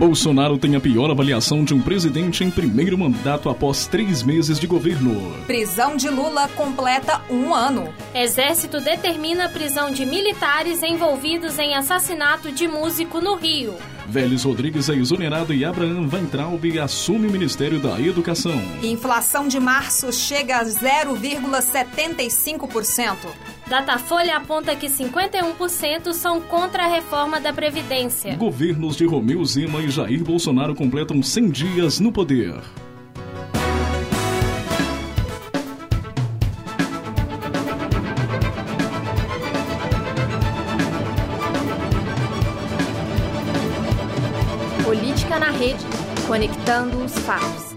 [0.00, 4.66] Bolsonaro tem a pior avaliação de um presidente em primeiro mandato após três meses de
[4.66, 5.34] governo.
[5.46, 7.92] Prisão de Lula completa um ano.
[8.14, 13.76] Exército determina a prisão de militares envolvidos em assassinato de músico no Rio.
[14.10, 18.60] Vélez Rodrigues é exonerado e Abraham Weintraub assume o Ministério da Educação.
[18.82, 23.16] Inflação de março chega a 0,75%.
[23.68, 28.34] Datafolha aponta que 51% são contra a reforma da Previdência.
[28.34, 32.60] Governos de Romeu Zema e Jair Bolsonaro completam 100 dias no poder.
[46.30, 47.74] Conectando os fatos.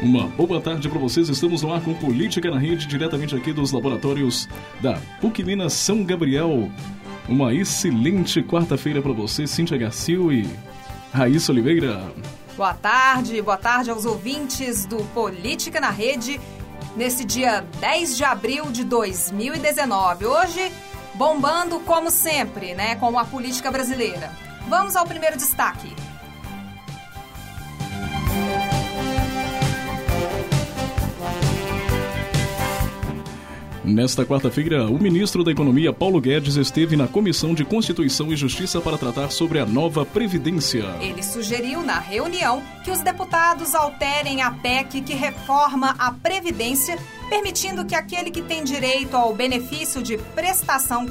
[0.00, 1.28] Uma boa tarde para vocês.
[1.28, 4.48] Estamos no ar com Política na Rede, diretamente aqui dos laboratórios
[4.80, 6.68] da PUC Minas São Gabriel.
[7.28, 10.50] Uma excelente quarta-feira para você, Cíntia Garcia e
[11.14, 12.12] Raíssa Oliveira.
[12.56, 16.40] Boa tarde, boa tarde aos ouvintes do Política na Rede,
[16.96, 20.26] nesse dia 10 de abril de 2019.
[20.26, 20.72] Hoje,
[21.20, 24.32] bombando como sempre, né, com a política brasileira.
[24.66, 25.94] Vamos ao primeiro destaque.
[33.84, 38.80] Nesta quarta-feira, o ministro da Economia, Paulo Guedes, esteve na Comissão de Constituição e Justiça
[38.80, 40.84] para tratar sobre a nova Previdência.
[41.02, 46.98] Ele sugeriu na reunião que os deputados alterem a PEC que reforma a Previdência,
[47.30, 51.06] permitindo que aquele que tem direito ao benefício de prestação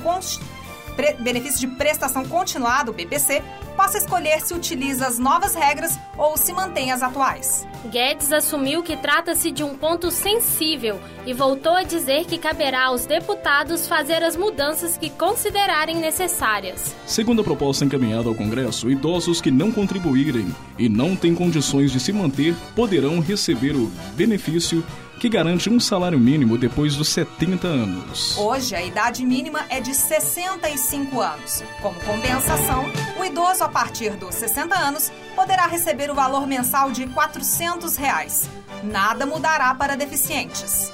[0.96, 3.42] pre benefício de prestação continuada, o BPC,
[3.78, 7.66] possa escolher se utiliza as novas regras ou se mantém as atuais.
[7.90, 13.06] Guedes assumiu que trata-se de um ponto sensível e voltou a dizer que caberá aos
[13.06, 16.94] deputados fazer as mudanças que considerarem necessárias.
[17.06, 22.02] Segundo a proposta encaminhada ao Congresso, idosos que não contribuírem e não têm condições de
[22.02, 24.84] se manter poderão receber o benefício
[25.20, 28.38] que garante um salário mínimo depois dos 70 anos.
[28.38, 31.62] Hoje, a idade mínima é de 65 anos.
[31.82, 32.86] Como compensação,
[33.20, 38.50] o idoso a partir dos 60 anos poderá receber o valor mensal de 400 reais.
[38.84, 40.92] Nada mudará para deficientes.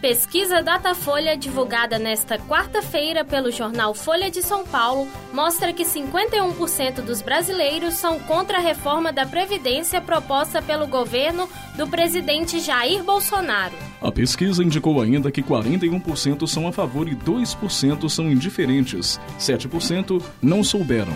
[0.00, 7.20] Pesquisa Datafolha, divulgada nesta quarta-feira pelo jornal Folha de São Paulo, mostra que 51% dos
[7.20, 11.46] brasileiros são contra a reforma da Previdência proposta pelo governo
[11.76, 13.74] do presidente Jair Bolsonaro.
[14.00, 20.64] A pesquisa indicou ainda que 41% são a favor e 2% são indiferentes, 7% não
[20.64, 21.14] souberam.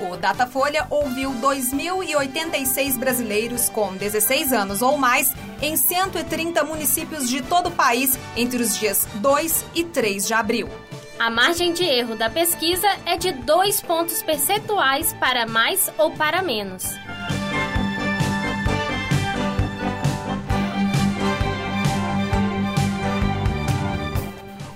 [0.00, 7.68] O Datafolha ouviu 2.086 brasileiros com 16 anos ou mais em 130 municípios de todo
[7.68, 10.68] o país entre os dias 2 e 3 de abril.
[11.18, 16.42] A margem de erro da pesquisa é de dois pontos percentuais para mais ou para
[16.42, 16.84] menos.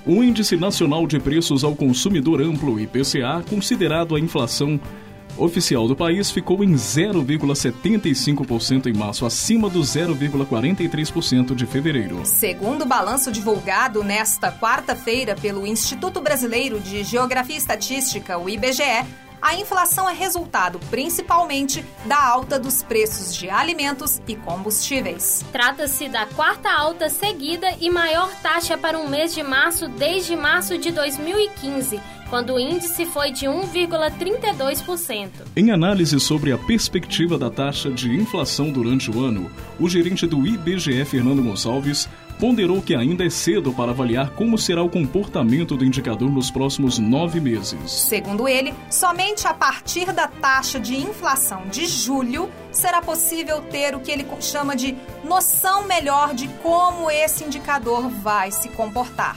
[0.07, 4.79] O Índice Nacional de Preços ao Consumidor Amplo, IPCA, considerado a inflação
[5.37, 12.21] oficial do país ficou em 0,75% em março, acima do 0,43% de fevereiro.
[12.25, 19.05] Segundo o balanço divulgado nesta quarta-feira pelo Instituto Brasileiro de Geografia e Estatística, o IBGE,
[19.41, 25.45] a inflação é resultado principalmente da alta dos preços de alimentos e combustíveis.
[25.53, 30.79] Trata-se da quarta alta seguida e maior taxa para um mês de março desde março
[30.79, 35.31] de 2015 quando o índice foi de 1,32%.
[35.55, 40.47] Em análise sobre a perspectiva da taxa de inflação durante o ano, o gerente do
[40.47, 42.09] IBGE, Fernando Gonçalves,
[42.39, 46.99] ponderou que ainda é cedo para avaliar como será o comportamento do indicador nos próximos
[46.99, 47.91] nove meses.
[47.91, 54.01] Segundo ele, somente a partir da taxa de inflação de julho será possível ter o
[54.01, 59.37] que ele chama de noção melhor de como esse indicador vai se comportar.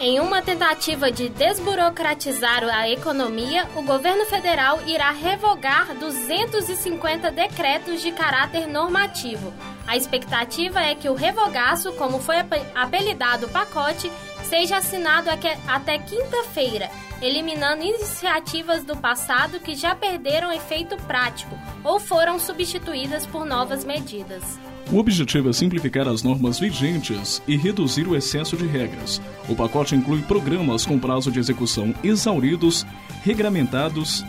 [0.00, 8.12] Em uma tentativa de desburocratizar a economia, o governo federal irá revogar 250 decretos de
[8.12, 9.52] caráter normativo.
[9.88, 12.36] A expectativa é que o revogaço, como foi
[12.76, 14.08] apelidado o pacote,
[14.44, 15.30] seja assinado
[15.66, 16.88] até quinta-feira,
[17.20, 24.60] eliminando iniciativas do passado que já perderam efeito prático ou foram substituídas por novas medidas.
[24.90, 29.20] O objetivo é simplificar as normas vigentes e reduzir o excesso de regras.
[29.46, 32.86] O pacote inclui programas com prazo de execução exauridos,
[33.22, 34.24] regramentados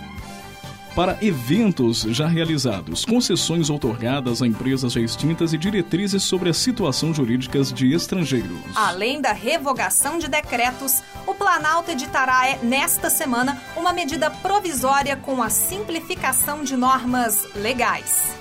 [0.94, 7.14] para eventos já realizados, concessões outorgadas a empresas já extintas e diretrizes sobre a situação
[7.14, 8.76] jurídicas de estrangeiros.
[8.76, 15.42] Além da revogação de decretos, o Planalto editará é, nesta semana uma medida provisória com
[15.42, 18.39] a simplificação de normas legais.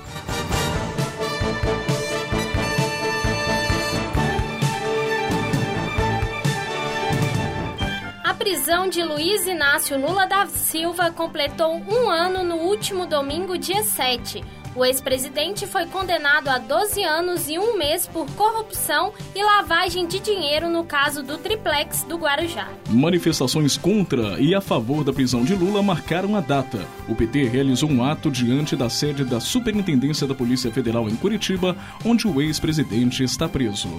[8.48, 14.42] Prisão de Luiz Inácio Lula da Silva completou um ano no último domingo, dia 7.
[14.74, 20.18] O ex-presidente foi condenado a 12 anos e um mês por corrupção e lavagem de
[20.18, 22.70] dinheiro no caso do triplex do Guarujá.
[22.88, 26.88] Manifestações contra e a favor da prisão de Lula marcaram a data.
[27.06, 31.76] O PT realizou um ato diante da sede da Superintendência da Polícia Federal em Curitiba,
[32.02, 33.90] onde o ex-presidente está preso.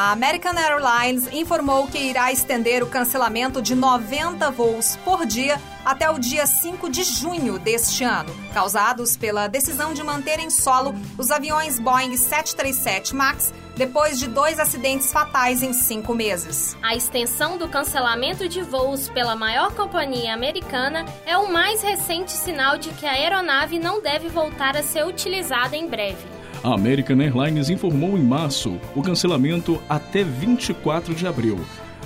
[0.00, 6.10] A American Airlines informou que irá estender o cancelamento de 90 voos por dia até
[6.10, 11.30] o dia 5 de junho deste ano, causados pela decisão de manter em solo os
[11.30, 16.78] aviões Boeing 737 MAX depois de dois acidentes fatais em cinco meses.
[16.82, 22.78] A extensão do cancelamento de voos pela maior companhia americana é o mais recente sinal
[22.78, 26.39] de que a aeronave não deve voltar a ser utilizada em breve.
[26.62, 31.58] A American Airlines informou em março o cancelamento até 24 de abril.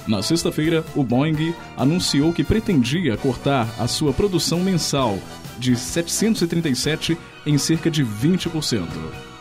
[0.07, 5.19] Na sexta-feira, o Boeing anunciou que pretendia cortar a sua produção mensal
[5.59, 9.34] de 737 em cerca de 20%.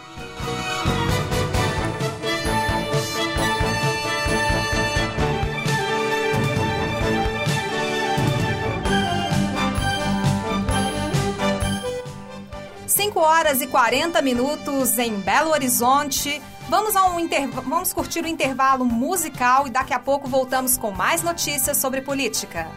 [13.54, 16.42] Horas e 40 minutos em Belo Horizonte.
[16.70, 17.48] Vamos, a um inter...
[17.50, 22.68] Vamos curtir o intervalo musical e daqui a pouco voltamos com mais notícias sobre política.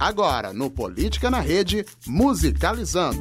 [0.00, 3.20] Agora, no Política na Rede, musicalizando.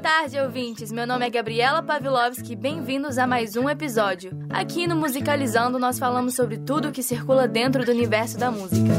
[0.00, 0.90] Tarde, ouvintes.
[0.90, 2.56] Meu nome é Gabriela Pavlovski.
[2.56, 4.30] Bem-vindos a mais um episódio.
[4.48, 8.94] Aqui no Musicalizando, nós falamos sobre tudo o que circula dentro do universo da música.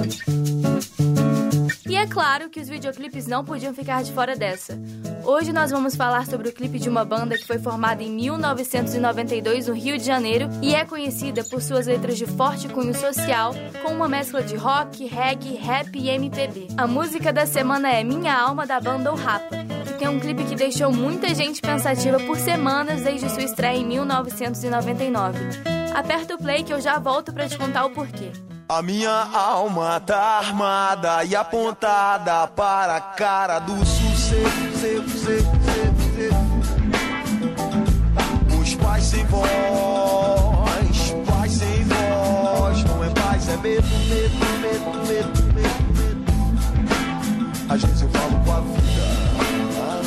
[1.89, 4.79] E é claro que os videoclipes não podiam ficar de fora dessa.
[5.25, 9.67] Hoje nós vamos falar sobre o clipe de uma banda que foi formada em 1992
[9.67, 13.91] no Rio de Janeiro e é conhecida por suas letras de forte cunho social, com
[13.91, 16.67] uma mescla de rock, reggae, rap e MPB.
[16.77, 19.57] A música da semana é Minha Alma da banda O Rapa,
[20.01, 25.37] tem um clipe que deixou muita gente pensativa por semanas desde sua estreia em 1999.
[25.93, 28.31] Aperta o play que eu já volto para te contar o porquê.
[28.67, 35.80] A minha alma tá armada e apontada para a cara do sucesso.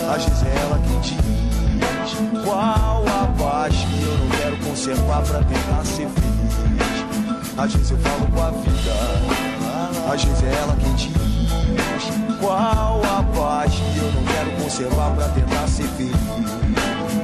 [0.04, 5.22] Vida, às vezes é ela quem diz qual a paz que eu não quero conservar
[5.22, 7.54] pra tentar ser feliz.
[7.56, 11.14] Às vezes eu falo com a vida, às vezes é ela quem diz
[12.40, 17.23] qual a paz que eu não quero conservar pra tentar ser feliz?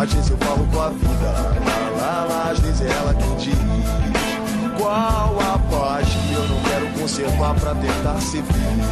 [0.00, 1.32] Às vezes eu falo com a vida,
[1.96, 3.58] lá, lá, às vezes é ela quem diz.
[4.78, 8.86] Qual a paz que eu não quero conservar pra tentar se feliz?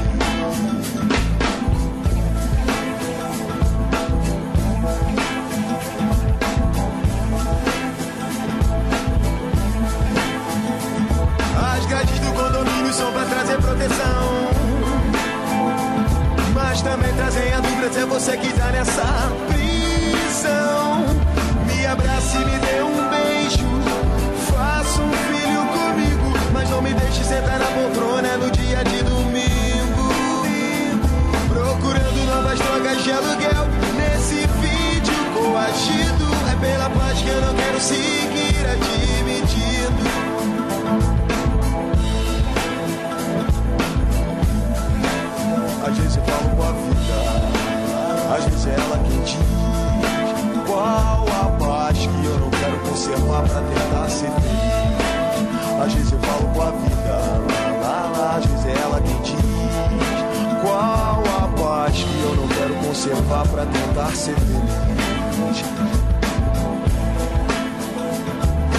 [11.56, 14.50] As grades do condomínio são pra trazer proteção.
[16.52, 20.95] Mas também trazem a dúvida se é você que tá nessa prisão.
[21.86, 23.64] Me abrace e me dê um beijo.
[24.50, 30.10] Faça um filho comigo, mas não me deixe sentar na poltrona no dia de domingo.
[31.48, 36.26] Procurando novas drogas de aluguel nesse vídeo coagido.
[36.50, 40.02] É pela paz que eu não quero seguir admitindo.
[45.86, 49.36] Às vezes eu falo com a vida, às vezes é ela quem diz
[50.66, 51.55] qual a
[53.16, 55.84] conservar pra tentar ser feliz.
[55.84, 57.12] Às vezes eu falo com a vida,
[57.48, 59.36] lá, lá, lá, às vezes é ela quem diz
[60.62, 65.64] qual a paz que eu não quero conservar pra tentar ser feliz.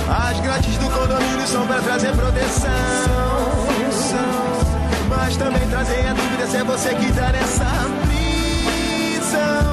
[0.09, 2.71] As grades do condomínio são pra trazer proteção.
[5.09, 7.65] Mas também trazem a dúvida se é você que tá nessa
[8.07, 9.66] prisão.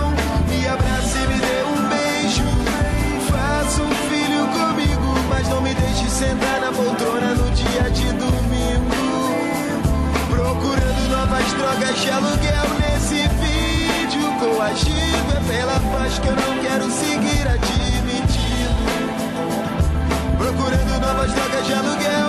[15.55, 18.85] Pela paz que eu não quero seguir admitindo.
[20.37, 22.24] Procurando novas drogas de aluguel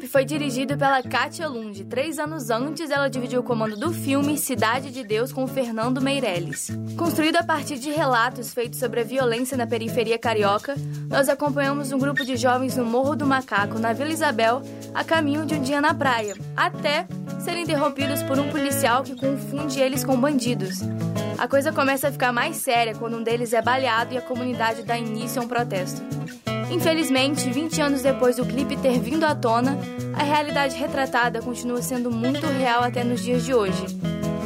[0.00, 1.84] clipe foi dirigido pela Katia Lund.
[1.84, 6.70] Três anos antes, ela dividiu o comando do filme Cidade de Deus com Fernando Meirelles.
[6.96, 10.74] Construído a partir de relatos feitos sobre a violência na periferia carioca,
[11.08, 14.62] nós acompanhamos um grupo de jovens no Morro do Macaco, na Vila Isabel,
[14.94, 17.06] a caminho de um dia na praia, até
[17.40, 20.78] serem interrompidos por um policial que confunde eles com bandidos.
[21.36, 24.82] A coisa começa a ficar mais séria quando um deles é baleado e a comunidade
[24.82, 26.02] dá início a um protesto.
[26.70, 29.76] Infelizmente, 20 anos depois do clipe ter vindo à tona,
[30.14, 33.84] a realidade retratada continua sendo muito real até nos dias de hoje.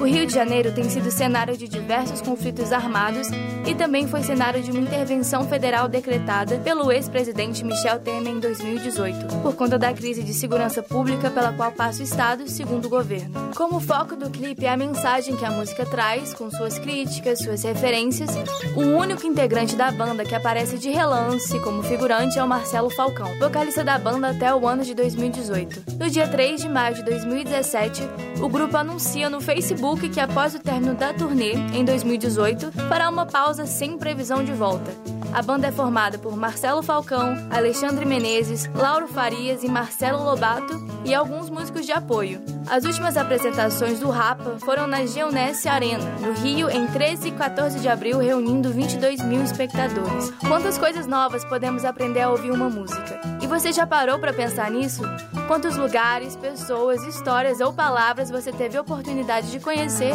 [0.04, 3.26] O Rio de Janeiro tem sido cenário de diversos conflitos armados
[3.66, 9.36] e também foi cenário de uma intervenção federal decretada pelo ex-presidente Michel Temer em 2018,
[9.40, 13.32] por conta da crise de segurança pública pela qual passa o Estado, segundo o governo.
[13.56, 17.62] Como foco do clipe é a mensagem que a música traz, com suas críticas, suas
[17.62, 18.28] referências,
[18.76, 23.38] o único integrante da banda que aparece de relance como figurante é o Marcelo Falcão,
[23.38, 25.94] vocalista da banda até o ano de 2018.
[25.98, 28.02] No dia 3 de maio de 2017,
[28.42, 33.26] o grupo anuncia no Facebook que após o término da turnê, em 2018, fará uma
[33.26, 34.90] pausa sem previsão de volta.
[35.32, 41.12] A banda é formada por Marcelo Falcão, Alexandre Menezes, Lauro Farias e Marcelo Lobato e
[41.12, 42.40] alguns músicos de apoio.
[42.70, 47.80] As últimas apresentações do Rapa foram na Geonesse Arena, no Rio, em 13 e 14
[47.80, 50.30] de abril, reunindo 22 mil espectadores.
[50.46, 53.20] Quantas coisas novas podemos aprender a ouvir uma música?
[53.42, 55.02] E você já parou para pensar nisso?
[55.46, 60.14] Quantos lugares, pessoas, histórias ou palavras você teve oportunidade de conhecer,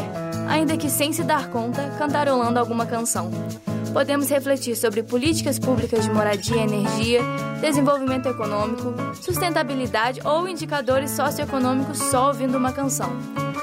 [0.50, 3.30] ainda que sem se dar conta, cantarolando alguma canção?
[3.94, 7.22] Podemos refletir sobre políticas públicas de moradia energia,
[7.62, 13.12] desenvolvimento econômico, sustentabilidade ou indicadores socioeconômicos só ouvindo uma canção.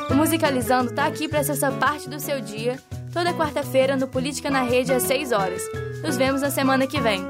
[0.08, 2.78] O Musicalizando está aqui para essa parte do seu dia,
[3.12, 5.62] toda quarta-feira no Política na Rede às 6 horas.
[6.02, 7.24] Nos vemos na semana que vem.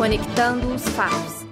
[0.00, 1.46] Conectando os fatos.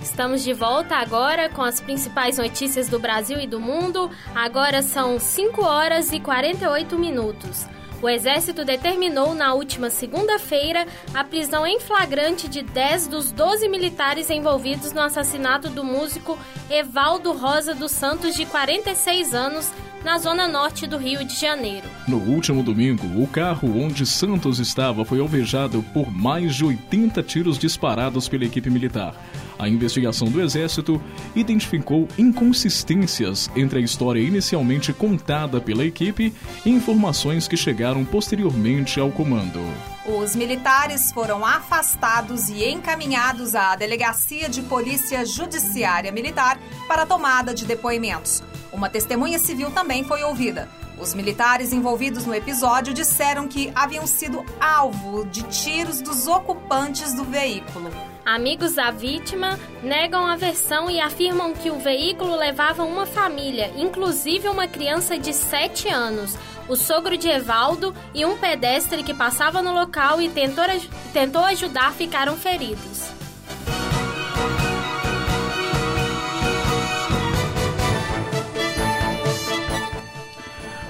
[0.00, 4.10] Estamos de volta agora com as principais notícias do Brasil e do mundo.
[4.34, 7.66] Agora são 5 horas e 48 minutos.
[8.00, 14.30] O Exército determinou na última segunda-feira a prisão em flagrante de 10 dos 12 militares
[14.30, 16.38] envolvidos no assassinato do músico
[16.70, 19.72] Evaldo Rosa dos Santos, de 46 anos,
[20.04, 21.88] na zona norte do Rio de Janeiro.
[22.06, 27.58] No último domingo, o carro onde Santos estava foi alvejado por mais de 80 tiros
[27.58, 29.12] disparados pela equipe militar.
[29.58, 31.02] A investigação do Exército
[31.34, 36.32] identificou inconsistências entre a história inicialmente contada pela equipe
[36.64, 39.60] e informações que chegaram posteriormente ao comando.
[40.06, 47.66] Os militares foram afastados e encaminhados à Delegacia de Polícia Judiciária Militar para tomada de
[47.66, 48.42] depoimentos.
[48.72, 50.68] Uma testemunha civil também foi ouvida.
[51.00, 57.24] Os militares envolvidos no episódio disseram que haviam sido alvo de tiros dos ocupantes do
[57.24, 57.90] veículo.
[58.28, 64.50] Amigos da vítima negam a versão e afirmam que o veículo levava uma família, inclusive
[64.50, 66.36] uma criança de 7 anos.
[66.68, 70.64] O sogro de Evaldo e um pedestre que passava no local e tentou,
[71.10, 73.17] tentou ajudar ficaram feridos.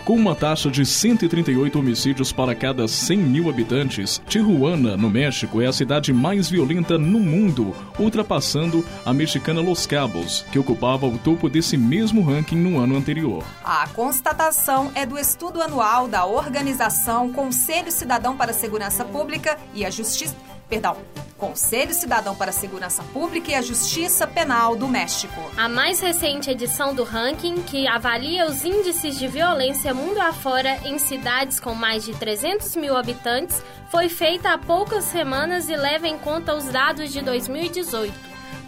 [0.08, 5.66] Com uma taxa de 138 homicídios para cada 100 mil habitantes, Tijuana, no México, é
[5.66, 11.50] a cidade mais violenta no mundo, ultrapassando a mexicana Los Cabos, que ocupava o topo
[11.50, 13.44] desse mesmo ranking no ano anterior.
[13.62, 19.84] A constatação é do estudo anual da organização Conselho Cidadão para a Segurança Pública e
[19.84, 20.48] a Justiça.
[20.68, 20.96] Perdão,
[21.38, 25.40] Conselho Cidadão para a Segurança Pública e a Justiça Penal do México.
[25.56, 30.99] A mais recente edição do ranking, que avalia os índices de violência mundo afora em
[30.99, 36.19] cidades com mais de 300 mil habitantes, foi feita há poucas semanas e leva em
[36.19, 38.12] conta os dados de 2018.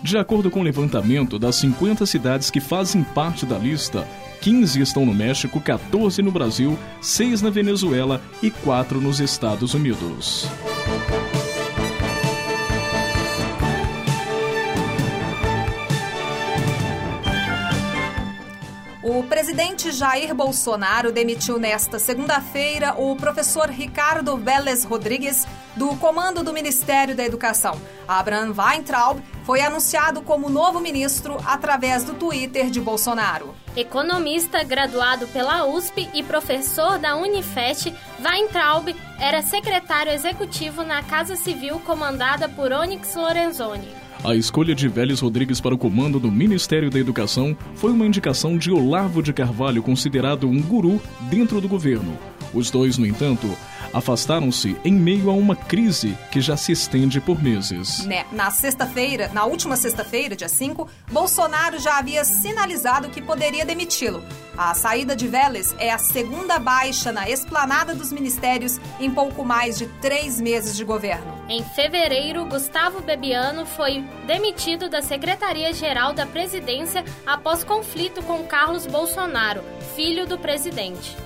[0.03, 4.07] De acordo com o levantamento das 50 cidades que fazem parte da lista,
[4.41, 10.49] 15 estão no México, 14 no Brasil, 6 na Venezuela e 4 nos Estados Unidos.
[19.61, 25.47] Presidente Jair Bolsonaro demitiu nesta segunda-feira o professor Ricardo Vélez Rodrigues
[25.77, 27.79] do comando do Ministério da Educação.
[28.09, 33.55] Abraham Weintraub foi anunciado como novo ministro através do Twitter de Bolsonaro.
[33.77, 41.81] Economista graduado pela USP e professor da Unifest, Weintraub era secretário executivo na Casa Civil
[41.81, 44.00] comandada por Onyx Lorenzoni.
[44.23, 48.59] A escolha de Vélez Rodrigues para o comando do Ministério da Educação foi uma indicação
[48.59, 52.19] de Olavo de Carvalho, considerado um guru dentro do governo.
[52.53, 53.49] Os dois, no entanto,
[53.93, 58.05] afastaram-se em meio a uma crise que já se estende por meses.
[58.05, 64.23] Né, na sexta-feira, na última sexta-feira, dia 5, Bolsonaro já havia sinalizado que poderia demiti-lo.
[64.57, 69.79] A saída de Vélez é a segunda baixa na esplanada dos ministérios em pouco mais
[69.79, 71.41] de três meses de governo.
[71.49, 79.63] Em fevereiro, Gustavo Bebiano foi demitido da Secretaria-Geral da Presidência após conflito com Carlos Bolsonaro,
[79.97, 81.17] filho do presidente.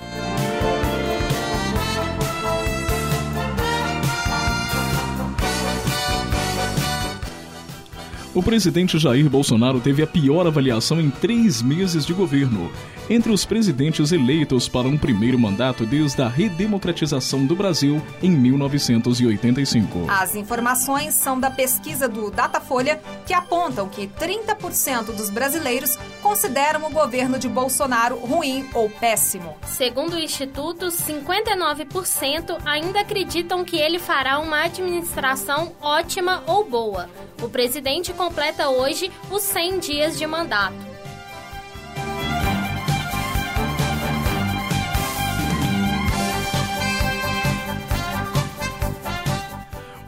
[8.35, 12.69] O presidente Jair Bolsonaro teve a pior avaliação em três meses de governo,
[13.09, 20.07] entre os presidentes eleitos para um primeiro mandato desde a redemocratização do Brasil em 1985.
[20.09, 26.91] As informações são da pesquisa do Datafolha, que apontam que 30% dos brasileiros consideram o
[26.91, 29.55] governo de Bolsonaro ruim ou péssimo.
[29.65, 37.09] Segundo o Instituto, 59% ainda acreditam que ele fará uma administração ótima ou boa.
[37.41, 40.94] O presidente completa hoje os 100 dias de mandato.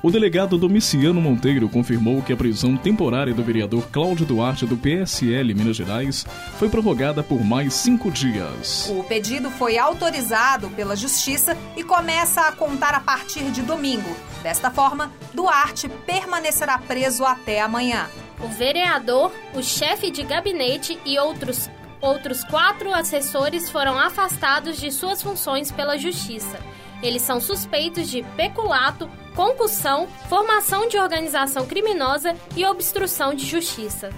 [0.08, 5.54] O delegado Domiciano Monteiro confirmou que a prisão temporária do vereador Cláudio Duarte do PSL
[5.54, 6.26] Minas Gerais
[6.58, 8.90] foi prorrogada por mais cinco dias.
[8.90, 14.10] O pedido foi autorizado pela Justiça e começa a contar a partir de domingo.
[14.42, 18.08] Desta forma, Duarte permanecerá preso até amanhã.
[18.40, 25.20] O vereador, o chefe de gabinete e outros Outros quatro assessores foram afastados de suas
[25.20, 26.60] funções pela Justiça.
[27.02, 34.10] Eles são suspeitos de peculato, concussão, formação de organização criminosa e obstrução de justiça.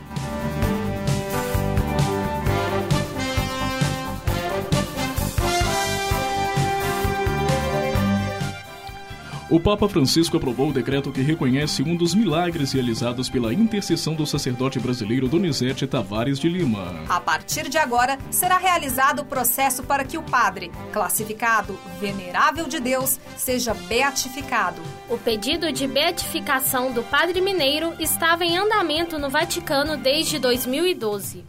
[9.52, 14.24] O Papa Francisco aprovou o decreto que reconhece um dos milagres realizados pela intercessão do
[14.24, 17.04] sacerdote brasileiro Donizete Tavares de Lima.
[17.10, 22.80] A partir de agora, será realizado o processo para que o padre, classificado venerável de
[22.80, 24.80] Deus, seja beatificado.
[25.10, 31.49] O pedido de beatificação do padre mineiro estava em andamento no Vaticano desde 2012.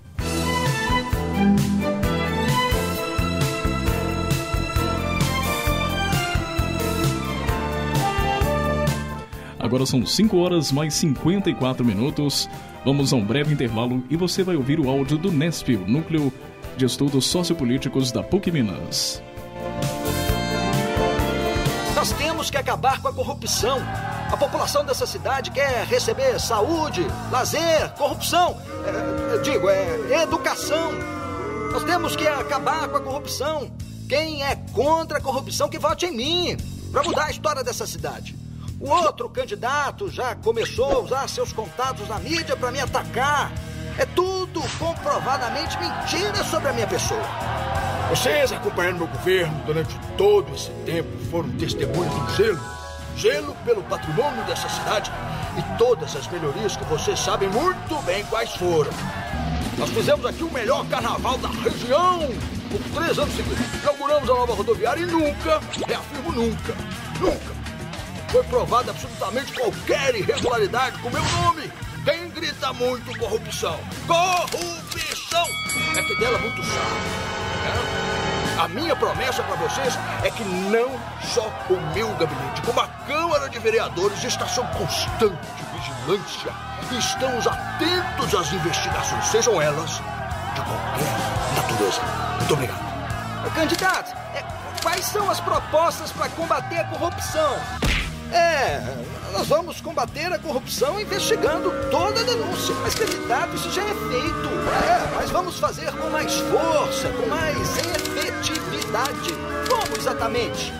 [9.70, 12.50] Agora são 5 horas mais 54 minutos.
[12.84, 16.32] Vamos a um breve intervalo e você vai ouvir o áudio do NESP, o Núcleo
[16.76, 19.22] de Estudos Sociopolíticos da PUC Minas.
[21.94, 23.78] Nós temos que acabar com a corrupção.
[24.32, 30.90] A população dessa cidade quer receber saúde, lazer, corrupção, é, digo, é educação.
[31.70, 33.70] Nós temos que acabar com a corrupção.
[34.08, 36.56] Quem é contra a corrupção que vote em mim
[36.90, 38.49] para mudar a história dessa cidade.
[38.80, 43.52] O outro candidato já começou a usar seus contatos na mídia para me atacar.
[43.98, 47.22] É tudo comprovadamente mentira sobre a minha pessoa.
[48.08, 52.60] Vocês acompanhando meu governo durante todo esse tempo foram testemunhas do gelo.
[53.16, 55.12] Gelo pelo patrimônio dessa cidade
[55.58, 58.90] e todas as melhorias que vocês sabem muito bem quais foram.
[59.76, 62.20] Nós fizemos aqui o melhor carnaval da região
[62.70, 63.82] por três anos seguidos.
[63.82, 66.74] Inauguramos a nova rodoviária e nunca, reafirmo nunca,
[67.20, 67.59] nunca
[68.30, 71.70] foi provada absolutamente qualquer irregularidade com meu nome.
[72.04, 73.78] Quem grita muito corrupção?
[74.06, 75.46] Corrupção!
[75.96, 76.78] É que dela muito sabe.
[77.64, 78.56] Né?
[78.58, 80.90] A minha promessa para vocês é que não
[81.22, 88.34] só o meu gabinete, como a Câmara de Vereadores está sob constante vigilância estamos atentos
[88.34, 92.00] às investigações, sejam elas de qualquer natureza.
[92.38, 92.90] Muito obrigado.
[93.54, 94.44] Candidato, é,
[94.82, 97.56] quais são as propostas para combater a corrupção?
[98.32, 98.80] É,
[99.32, 102.74] nós vamos combater a corrupção investigando toda a denúncia.
[102.82, 104.48] Mas, candidato, isso já é feito.
[104.86, 109.34] É, mas vamos fazer com mais força, com mais efetividade.
[109.68, 110.72] Como exatamente?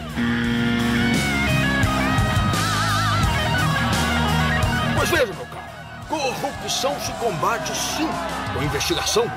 [4.97, 5.65] Pois veja, meu caro,
[6.09, 8.09] corrupção se combate sim
[8.55, 9.31] com investigação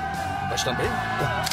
[0.53, 0.87] mas também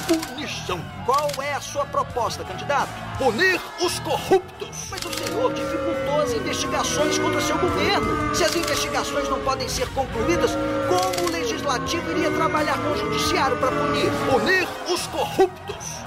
[0.06, 0.78] com punição.
[1.06, 2.90] Qual é a sua proposta, candidato?
[3.16, 4.88] Punir os corruptos.
[4.90, 5.79] Mas o senhor dificultou
[6.30, 8.34] as investigações contra seu governo.
[8.34, 10.52] Se as investigações não podem ser concluídas,
[10.88, 14.10] como o legislativo iria trabalhar com o judiciário para punir?
[14.30, 16.00] Punir os corruptos.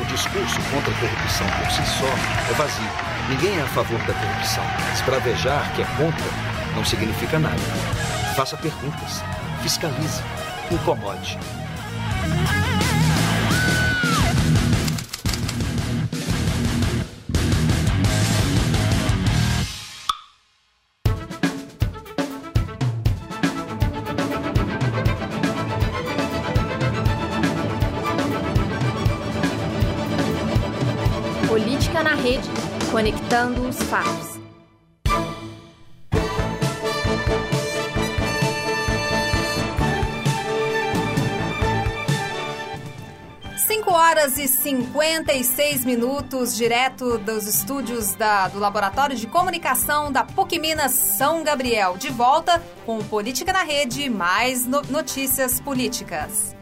[0.00, 2.90] O discurso contra a corrupção por si só é vazio.
[3.28, 4.64] Ninguém é a favor da corrupção.
[4.92, 6.26] Espravejar que é contra
[6.74, 7.56] não significa nada.
[8.34, 9.22] Faça perguntas,
[9.62, 10.20] fiscalize
[10.70, 11.38] incomode.
[33.04, 34.40] Conectando os fatos.
[43.66, 50.58] 5 horas e 56 minutos, direto dos estúdios da, do Laboratório de Comunicação da PUC
[50.58, 51.98] Minas São Gabriel.
[51.98, 56.56] De volta com Política na Rede, mais no, notícias políticas.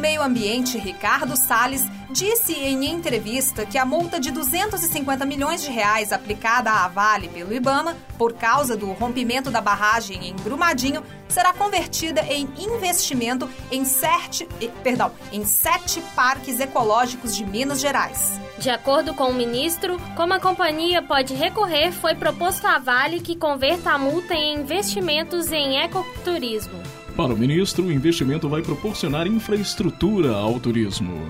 [0.00, 6.10] Meio Ambiente, Ricardo Salles, disse em entrevista que a multa de 250 milhões de reais
[6.10, 12.22] aplicada à Vale pelo Ibama por causa do rompimento da barragem em Brumadinho será convertida
[12.22, 14.48] em investimento em sete,
[14.82, 18.40] perdão, em sete parques ecológicos de Minas Gerais.
[18.58, 23.36] De acordo com o ministro, como a companhia pode recorrer, foi proposto à Vale que
[23.36, 26.99] converta a multa em investimentos em ecoturismo.
[27.20, 31.20] Para o ministro, o investimento vai proporcionar infraestrutura ao turismo.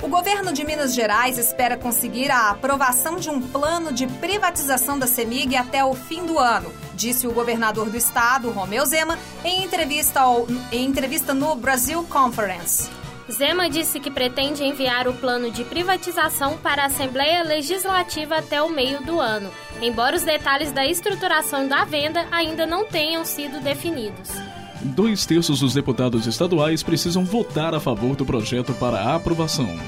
[0.00, 5.06] O governo de Minas Gerais espera conseguir a aprovação de um plano de privatização da
[5.06, 10.20] CEMIG até o fim do ano, disse o governador do estado, Romeu Zema, em entrevista,
[10.20, 13.01] ao, em entrevista no Brasil Conference.
[13.32, 18.68] Zema disse que pretende enviar o plano de privatização para a Assembleia Legislativa até o
[18.68, 24.30] meio do ano, embora os detalhes da estruturação da venda ainda não tenham sido definidos.
[24.82, 29.78] Dois terços dos deputados estaduais precisam votar a favor do projeto para aprovação.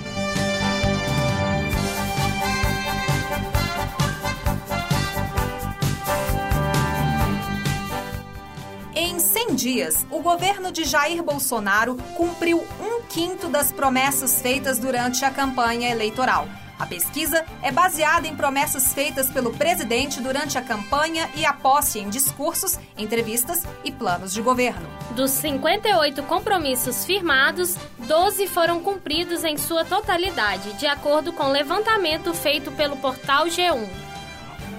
[9.65, 15.91] Dias, o governo de Jair Bolsonaro cumpriu um quinto das promessas feitas durante a campanha
[15.91, 16.47] eleitoral.
[16.79, 21.99] A pesquisa é baseada em promessas feitas pelo presidente durante a campanha e a posse
[21.99, 24.87] em discursos, entrevistas e planos de governo.
[25.13, 32.35] Dos 58 compromissos firmados, 12 foram cumpridos em sua totalidade, de acordo com o levantamento
[32.35, 34.04] feito pelo portal G1.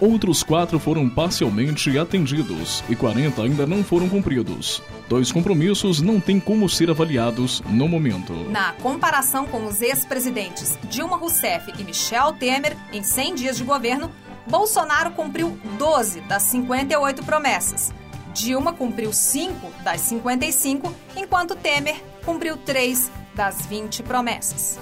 [0.02, 4.82] Outros quatro foram parcialmente atendidos e 40 ainda não foram cumpridos.
[5.08, 8.34] Dois compromissos não têm como ser avaliados no momento.
[8.50, 14.12] Na comparação com os ex-presidentes Dilma Rousseff e Michel Temer, em 100 dias de governo,
[14.48, 17.94] Bolsonaro cumpriu 12 das 58 promessas.
[18.34, 24.78] Dilma cumpriu 5 das 55, enquanto Temer cumpriu 3 das 20 promessas.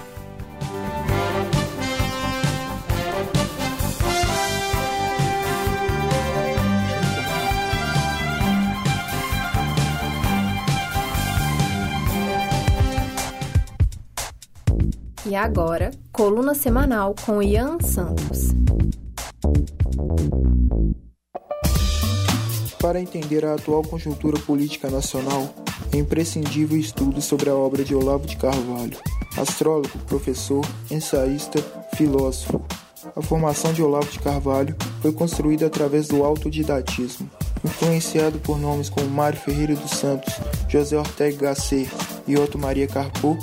[15.34, 18.54] E agora, coluna semanal com Ian Santos.
[22.78, 25.52] Para entender a atual conjuntura política nacional,
[25.92, 28.96] é imprescindível estudo sobre a obra de Olavo de Carvalho,
[29.36, 31.58] astrólogo, professor, ensaísta,
[31.96, 32.64] filósofo.
[33.16, 37.28] A formação de Olavo de Carvalho foi construída através do autodidatismo,
[37.64, 40.32] influenciado por nomes como Mário Ferreira dos Santos,
[40.68, 41.90] José Ortega Gasset
[42.24, 43.36] e Otto Maria Carpo,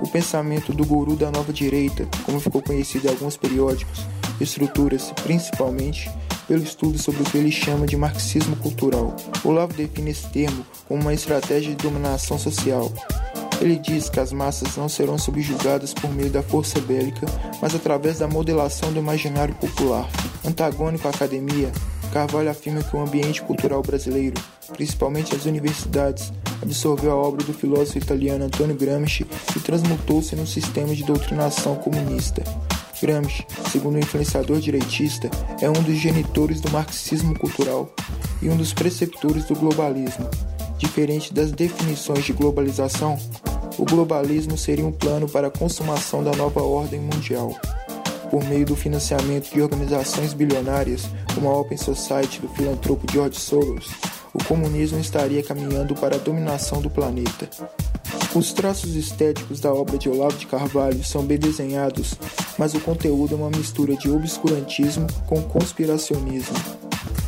[0.00, 4.00] o pensamento do guru da nova direita, como ficou conhecido em alguns periódicos,
[4.40, 6.10] estrutura-se principalmente
[6.46, 9.14] pelo estudo sobre o que ele chama de marxismo cultural.
[9.44, 12.92] Olavo define esse termo como uma estratégia de dominação social.
[13.60, 17.26] Ele diz que as massas não serão subjugadas por meio da força bélica,
[17.60, 20.08] mas através da modelação do imaginário popular.
[20.44, 21.72] Antagônico à academia,
[22.12, 24.40] Carvalho afirma que o ambiente cultural brasileiro,
[24.74, 30.94] principalmente as universidades, absorveu a obra do filósofo italiano Antonio Gramsci e transmutou-se num sistema
[30.94, 32.42] de doutrinação comunista.
[33.00, 37.92] Gramsci, segundo o influenciador direitista, é um dos genitores do marxismo cultural
[38.40, 40.28] e um dos preceptores do globalismo.
[40.78, 43.18] Diferente das definições de globalização,
[43.78, 47.54] o globalismo seria um plano para a consumação da nova ordem mundial.
[48.30, 53.88] Por meio do financiamento de organizações bilionárias, como a Open Society do filantropo George Soros,
[54.36, 57.48] o comunismo estaria caminhando para a dominação do planeta.
[58.34, 62.14] Os traços estéticos da obra de Olavo de Carvalho são bem desenhados,
[62.58, 66.54] mas o conteúdo é uma mistura de obscurantismo com conspiracionismo.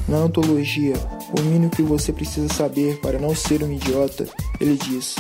[0.07, 0.95] Na antologia
[1.37, 4.27] O mínimo que você precisa saber para não ser um idiota,
[4.61, 5.17] ele diz: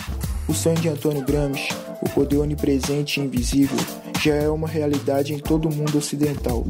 [0.47, 1.69] O sonho de Antônio Gramsci,
[2.03, 3.79] o poder onipresente e invisível,
[4.23, 6.67] já é uma realidade em todo o mundo ocidental.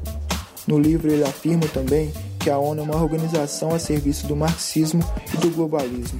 [0.66, 2.12] No livro, ele afirma também
[2.48, 6.18] que a ONU é uma organização a serviço do marxismo e do globalismo.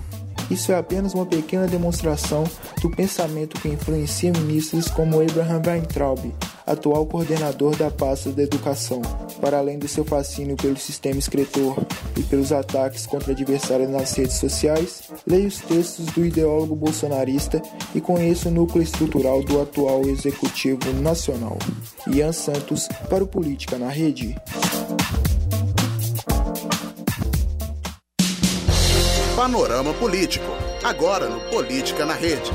[0.50, 2.44] Isso é apenas uma pequena demonstração
[2.82, 6.30] do pensamento que influencia ministros como Abraham Weintraub,
[6.66, 9.00] atual coordenador da pasta da educação.
[9.40, 11.78] Para além do seu fascínio pelo sistema escritor
[12.14, 17.62] e pelos ataques contra adversários nas redes sociais, leia os textos do ideólogo bolsonarista
[17.94, 21.56] e conheça o núcleo estrutural do atual executivo nacional.
[22.06, 24.36] Ian Santos para o Política na Rede.
[29.38, 30.46] Panorama Político,
[30.82, 32.50] agora no Política na Rede.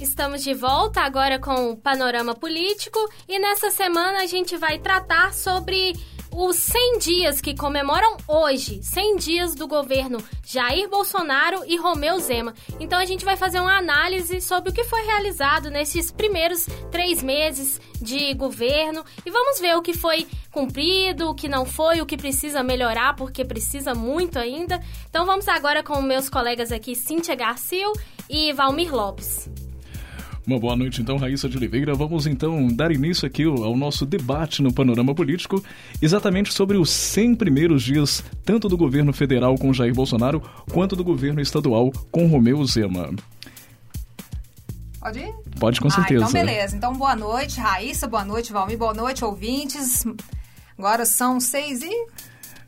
[0.00, 5.34] Estamos de volta agora com o Panorama Político e nessa semana a gente vai tratar
[5.34, 5.92] sobre
[6.38, 12.54] os 100 dias que comemoram hoje, 100 dias do governo Jair Bolsonaro e Romeu Zema.
[12.78, 17.24] Então a gente vai fazer uma análise sobre o que foi realizado nesses primeiros três
[17.24, 22.06] meses de governo e vamos ver o que foi cumprido, o que não foi, o
[22.06, 24.80] que precisa melhorar, porque precisa muito ainda.
[25.10, 27.90] Então vamos agora com meus colegas aqui, Cíntia Garcia
[28.30, 29.50] e Valmir Lopes.
[30.48, 31.94] Uma boa noite, então, Raíssa de Oliveira.
[31.94, 35.62] Vamos, então, dar início aqui ao nosso debate no panorama político,
[36.00, 40.40] exatamente sobre os 100 primeiros dias, tanto do governo federal com Jair Bolsonaro,
[40.72, 43.10] quanto do governo estadual com Romeu Zema.
[44.98, 45.34] Pode ir?
[45.60, 46.24] Pode, com certeza.
[46.24, 46.74] Ah, então, beleza.
[46.74, 48.08] Então, boa noite, Raíssa.
[48.08, 48.78] Boa noite, Valmir.
[48.78, 50.06] Boa noite, ouvintes.
[50.78, 51.90] Agora são seis e...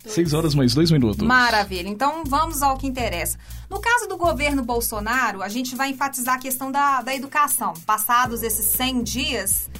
[0.06, 1.26] Seis horas mais dois minutos.
[1.26, 1.88] Maravilha.
[1.88, 3.38] Então vamos ao que interessa.
[3.68, 7.74] No caso do governo Bolsonaro, a gente vai enfatizar a questão da, da educação.
[7.84, 9.70] Passados esses 100 dias,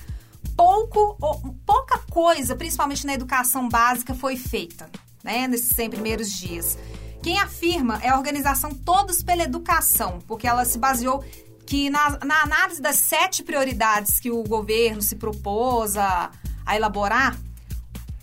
[0.57, 1.17] pouco,
[1.65, 4.91] pouca coisa, principalmente na educação básica, foi feita
[5.25, 6.77] né, nesses 100 primeiros dias.
[7.23, 11.25] Quem afirma é a organização Todos pela Educação, porque ela se baseou
[11.67, 16.31] que na, na análise das sete prioridades que o governo se propôs a
[16.71, 17.37] a elaborar,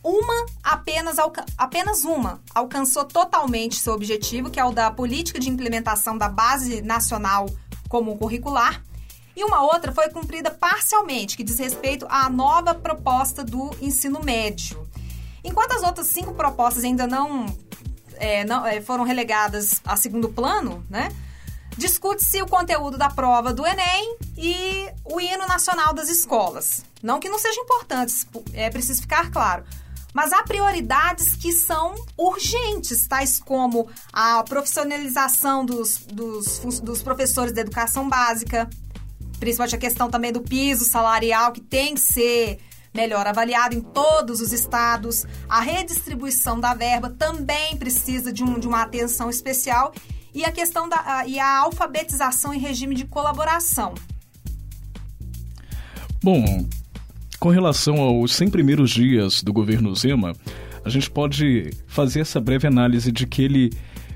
[0.07, 1.17] uma apenas,
[1.57, 6.81] apenas uma alcançou totalmente seu objetivo, que é o da política de implementação da Base
[6.81, 7.49] Nacional
[7.89, 8.81] Comum Curricular,
[9.35, 14.87] e uma outra foi cumprida parcialmente, que diz respeito à nova proposta do ensino médio.
[15.43, 17.45] Enquanto as outras cinco propostas ainda não,
[18.15, 21.09] é, não é, foram relegadas a segundo plano, né?
[21.77, 26.83] Discute-se o conteúdo da prova do Enem e o hino nacional das escolas.
[27.03, 29.63] Não que não sejam importantes, é preciso ficar claro.
[30.17, 37.62] Mas há prioridades que são urgentes, tais como a profissionalização dos, dos, dos professores da
[37.62, 38.67] educação básica,
[39.39, 42.58] principalmente a questão também do piso salarial, que tem que ser
[42.95, 45.23] melhor avaliado em todos os estados.
[45.47, 49.93] A redistribuição da verba também precisa de, um, de uma atenção especial.
[50.34, 53.93] E a questão da a, e a alfabetização em regime de colaboração.
[56.23, 56.67] Bom,
[57.39, 60.34] com relação aos 100 primeiros dias do governo Zema,
[60.84, 63.71] a gente pode fazer essa breve análise de que ele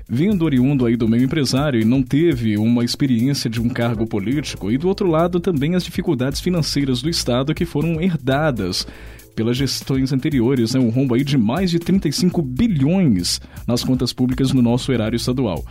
[0.08, 4.70] vindo oriundo aí do meio empresário e não teve uma experiência de um cargo político,
[4.70, 8.86] e do outro lado também as dificuldades financeiras do Estado que foram herdadas
[9.34, 14.52] pelas gestões anteriores, né, um rombo aí de mais de 35 bilhões nas contas públicas
[14.52, 15.64] no nosso erário estadual.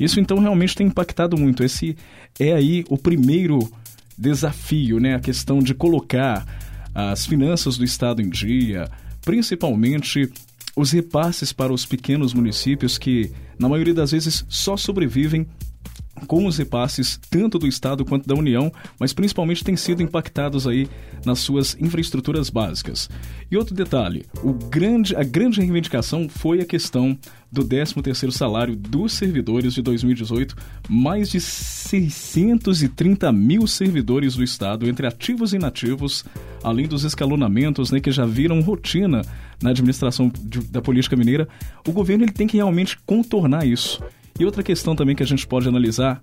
[0.00, 1.62] Isso então realmente tem impactado muito.
[1.62, 1.94] Esse
[2.40, 3.58] é aí o primeiro
[4.16, 6.46] desafio, né, a questão de colocar
[6.94, 8.90] as finanças do Estado em dia,
[9.24, 10.30] principalmente
[10.74, 15.46] os repasses para os pequenos municípios que, na maioria das vezes, só sobrevivem
[16.26, 20.88] com os repasses tanto do Estado quanto da União, mas principalmente têm sido impactados aí
[21.24, 23.08] nas suas infraestruturas básicas.
[23.50, 27.18] E outro detalhe, o grande, a grande reivindicação foi a questão
[27.52, 30.56] do 13º salário dos servidores de 2018,
[30.88, 36.24] mais de 630 mil servidores do Estado, entre ativos e inativos,
[36.64, 39.22] além dos escalonamentos né, que já viram rotina
[39.62, 41.46] na administração de, da política mineira,
[41.86, 44.02] o governo ele tem que realmente contornar isso.
[44.38, 46.20] E outra questão também que a gente pode analisar,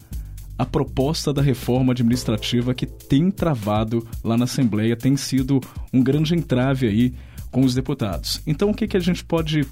[0.58, 5.62] a proposta da reforma administrativa que tem travado lá na Assembleia, tem sido
[5.94, 7.14] um grande entrave aí
[7.50, 8.42] com os deputados.
[8.46, 9.66] Então, o que, que a gente pode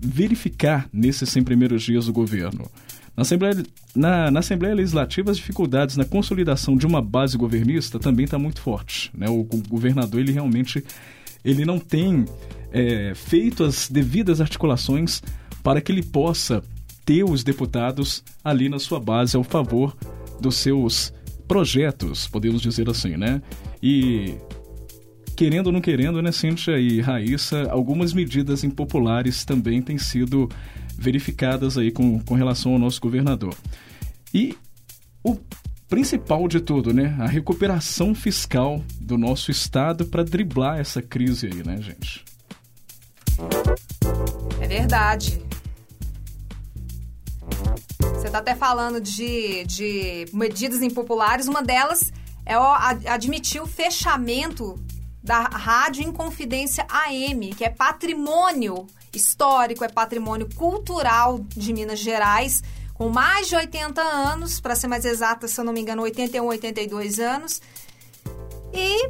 [0.00, 2.70] verificar nesses 100 primeiros dias do governo?
[3.16, 3.62] Na Assembleia,
[3.94, 8.60] na, na Assembleia Legislativa, as dificuldades na consolidação de uma base governista também está muito
[8.60, 9.10] forte.
[9.16, 9.28] Né?
[9.28, 10.82] O, o, governador, ele realmente
[11.44, 12.24] ele não tem
[12.72, 15.22] é, feito as devidas articulações
[15.62, 16.62] para que ele possa
[17.04, 19.96] ter os deputados ali na sua base ao favor
[20.40, 21.12] dos seus
[21.46, 23.42] projetos, podemos dizer assim, né?
[23.82, 24.34] E
[25.36, 30.48] querendo ou não querendo, né, Cíntia e Raíssa, algumas medidas impopulares também têm sido
[30.96, 33.54] verificadas aí com, com relação ao nosso governador.
[34.32, 34.56] E
[35.22, 35.36] o
[35.88, 41.62] principal de tudo, né, a recuperação fiscal do nosso estado para driblar essa crise aí,
[41.64, 42.24] né, gente?
[44.60, 45.42] É verdade.
[48.24, 51.46] Você está até falando de, de medidas impopulares.
[51.46, 52.10] Uma delas
[52.46, 52.62] é o,
[53.06, 54.82] admitir o fechamento
[55.22, 62.62] da Rádio Inconfidência AM, que é patrimônio histórico, é patrimônio cultural de Minas Gerais,
[62.94, 66.46] com mais de 80 anos, para ser mais exata, se eu não me engano, 81,
[66.46, 67.60] 82 anos.
[68.72, 69.06] E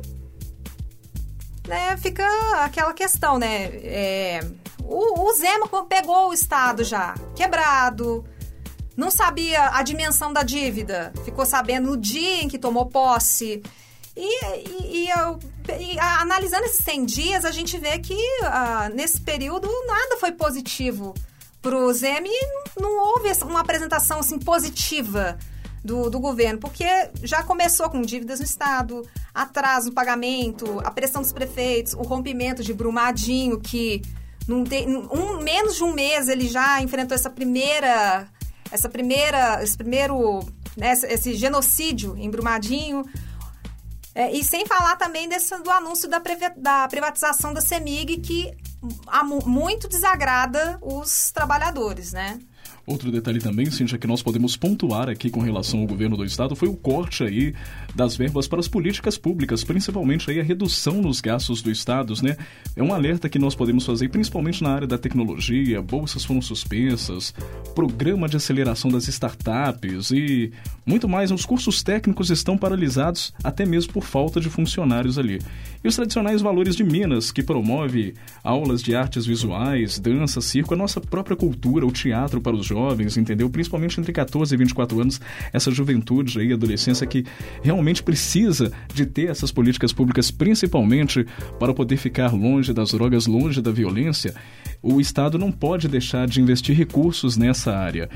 [1.68, 2.26] né, fica
[2.64, 3.66] aquela questão, né?
[3.76, 4.40] É,
[4.82, 8.24] o, o Zema pegou o Estado já quebrado,
[8.96, 13.62] não sabia a dimensão da dívida, ficou sabendo no dia em que tomou posse.
[14.16, 15.38] E, e, e, eu,
[15.80, 21.14] e analisando esses 100 dias, a gente vê que uh, nesse período nada foi positivo
[21.60, 25.36] para o Zema e não houve uma apresentação assim, positiva
[25.84, 26.84] do, do governo, porque
[27.22, 29.02] já começou com dívidas no Estado,
[29.34, 34.00] atraso no pagamento, a pressão dos prefeitos, o rompimento de Brumadinho, que
[34.46, 34.64] num,
[35.10, 38.28] um, menos de um mês ele já enfrentou essa primeira
[38.74, 40.40] essa primeira, esse primeiro,
[40.76, 43.04] né, esse genocídio em Brumadinho.
[44.12, 46.20] É, e sem falar também desse, do anúncio da,
[46.56, 48.52] da privatização da CEMIG, que
[49.46, 52.38] muito desagrada os trabalhadores, né?
[52.86, 56.54] Outro detalhe também, Cintia, que nós podemos pontuar aqui com relação ao governo do estado
[56.54, 57.54] foi o corte aí
[57.94, 62.36] das verbas para as políticas públicas, principalmente aí a redução nos gastos do estado, né?
[62.76, 67.32] É um alerta que nós podemos fazer principalmente na área da tecnologia, bolsas foram suspensas,
[67.74, 70.52] programa de aceleração das startups e
[70.84, 71.30] muito mais.
[71.30, 75.40] Os cursos técnicos estão paralisados até mesmo por falta de funcionários ali.
[75.84, 80.76] E os tradicionais valores de Minas, que promove aulas de artes visuais, dança, circo, a
[80.78, 83.50] nossa própria cultura, o teatro para os jovens, entendeu?
[83.50, 85.20] Principalmente entre 14 e 24 anos,
[85.52, 87.26] essa juventude aí, adolescência que
[87.62, 91.26] realmente precisa de ter essas políticas públicas, principalmente
[91.60, 94.34] para poder ficar longe das drogas, longe da violência.
[94.82, 98.08] O Estado não pode deixar de investir recursos nessa área.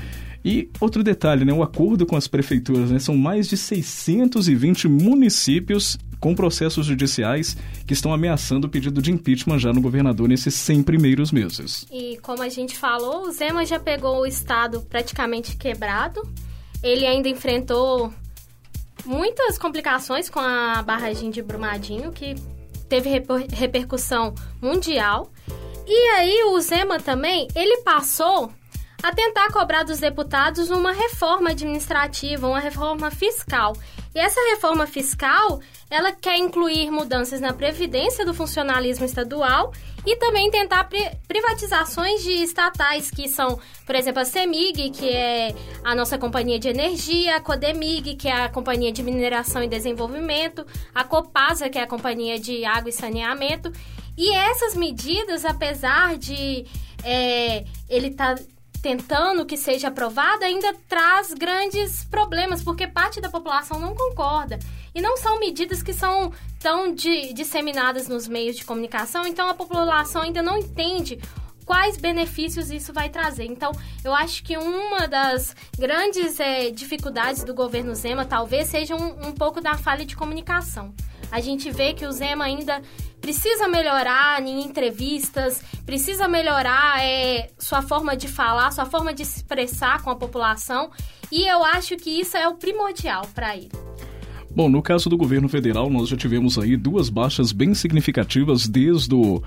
[0.43, 5.97] E outro detalhe, né, o acordo com as prefeituras, né, são mais de 620 municípios
[6.19, 10.83] com processos judiciais que estão ameaçando o pedido de impeachment já no governador nesses 100
[10.83, 11.85] primeiros meses.
[11.91, 16.21] E como a gente falou, o Zema já pegou o estado praticamente quebrado.
[16.83, 18.13] Ele ainda enfrentou
[19.05, 22.35] muitas complicações com a barragem de Brumadinho, que
[22.87, 23.09] teve
[23.51, 25.31] repercussão mundial.
[25.87, 28.51] E aí o Zema também, ele passou
[29.01, 33.73] a tentar cobrar dos deputados uma reforma administrativa, uma reforma fiscal.
[34.13, 39.71] E essa reforma fiscal, ela quer incluir mudanças na previdência do funcionalismo estadual
[40.05, 45.55] e também tentar pri privatizações de estatais, que são, por exemplo, a CEMIG, que é
[45.83, 50.65] a nossa companhia de energia, a CODEMIG, que é a companhia de mineração e desenvolvimento,
[50.93, 53.71] a COPASA, que é a companhia de água e saneamento.
[54.17, 56.65] E essas medidas, apesar de
[57.03, 58.43] é, ele estar tá
[58.81, 64.57] tentando que seja aprovada ainda traz grandes problemas, porque parte da população não concorda.
[64.93, 69.53] E não são medidas que são tão de, disseminadas nos meios de comunicação, então a
[69.53, 71.19] população ainda não entende
[71.65, 73.45] quais benefícios isso vai trazer.
[73.45, 73.71] Então,
[74.03, 79.31] eu acho que uma das grandes é, dificuldades do governo Zema talvez seja um, um
[79.31, 80.91] pouco da falha de comunicação.
[81.31, 82.81] A gente vê que o Zema ainda
[83.29, 89.37] precisa melhorar em entrevistas, precisa melhorar é, sua forma de falar, sua forma de se
[89.37, 90.89] expressar com a população.
[91.31, 93.69] E eu acho que isso é o primordial para ele.
[94.49, 99.13] Bom, no caso do governo federal, nós já tivemos aí duas baixas bem significativas desde
[99.13, 99.43] o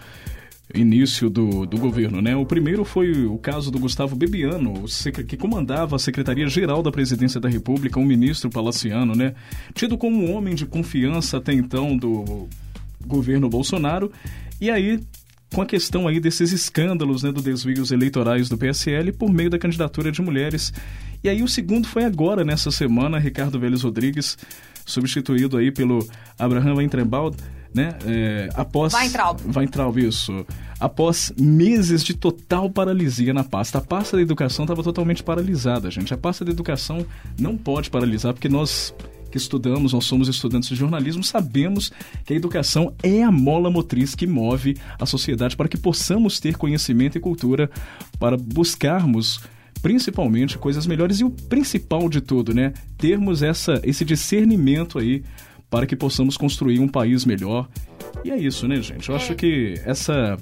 [0.73, 2.37] início do, do governo, né?
[2.37, 4.85] O primeiro foi o caso do Gustavo Bebiano,
[5.27, 9.35] que comandava a Secretaria-Geral da Presidência da República, um ministro palaciano, né?
[9.75, 12.49] Tido como um homem de confiança até então do
[13.07, 14.11] governo Bolsonaro.
[14.61, 15.01] E aí,
[15.53, 19.59] com a questão aí desses escândalos, né, do desvios eleitorais do PSL por meio da
[19.59, 20.73] candidatura de mulheres.
[21.23, 24.37] E aí o segundo foi agora, nessa semana, Ricardo Vélez Rodrigues,
[24.85, 26.07] substituído aí pelo
[26.39, 27.37] Abraham Weintraub,
[27.75, 27.97] né?
[28.07, 29.41] É, após Weintraub.
[29.55, 30.45] Weintraub, isso.
[30.81, 33.79] Após meses de total paralisia na pasta.
[33.79, 36.13] A pasta da educação estava totalmente paralisada, gente.
[36.13, 37.07] A pasta da educação
[37.39, 38.95] não pode paralisar, porque nós
[39.33, 41.91] que estudamos, nós somos estudantes de jornalismo, sabemos
[42.25, 46.57] que a educação é a mola motriz que move a sociedade para que possamos ter
[46.57, 47.71] conhecimento e cultura
[48.21, 49.41] para buscarmos
[49.81, 52.73] principalmente coisas melhores e o principal de tudo, né?
[52.97, 55.25] Termos essa esse discernimento aí
[55.69, 57.69] para que possamos construir um país melhor.
[58.23, 59.09] E é isso, né, gente?
[59.09, 59.19] Eu é.
[59.19, 60.39] acho que essa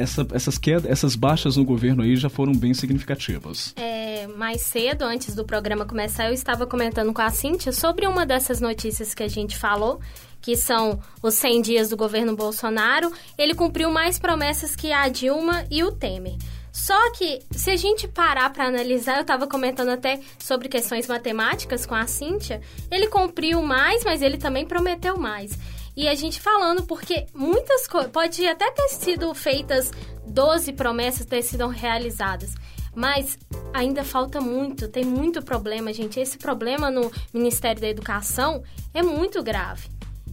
[0.00, 3.74] essa, essas quedas, essas baixas no governo aí já foram bem significativas.
[3.76, 8.24] É, mais cedo, antes do programa começar, eu estava comentando com a Cíntia sobre uma
[8.24, 10.00] dessas notícias que a gente falou,
[10.40, 13.12] que são os 100 dias do governo Bolsonaro.
[13.36, 16.36] Ele cumpriu mais promessas que a Dilma e o Temer.
[16.72, 21.84] Só que, se a gente parar para analisar, eu estava comentando até sobre questões matemáticas
[21.84, 25.58] com a Cíntia, ele cumpriu mais, mas ele também prometeu mais.
[25.96, 28.10] E a gente falando, porque muitas coisas.
[28.10, 29.90] Pode até ter sido feitas
[30.26, 32.54] 12 promessas ter sido realizadas.
[32.94, 33.38] Mas
[33.72, 36.18] ainda falta muito, tem muito problema, gente.
[36.18, 38.62] Esse problema no Ministério da Educação
[38.92, 39.88] é muito grave.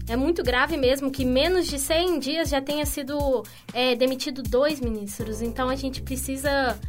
[0.09, 3.43] É muito grave mesmo que menos de 100 dias já tenha sido
[3.73, 5.41] é, demitido dois ministros.
[5.41, 6.79] Então a gente precisa